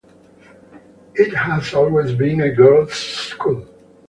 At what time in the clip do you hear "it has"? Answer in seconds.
1.13-1.75